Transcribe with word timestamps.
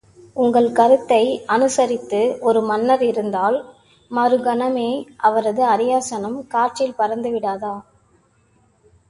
உங்கள் 0.35 0.71
கருத்தை 0.71 1.19
அனுசரித்து 1.47 2.21
ஒரு 2.39 2.61
மன்னர் 2.61 3.01
இருந்தால், 3.01 3.57
மறுகணமே 4.11 4.89
அவரது 5.21 5.63
அரியாசனம் 5.67 6.47
காற்றில் 6.47 6.95
பறந்து 6.95 7.31
விடாதா? 7.31 7.75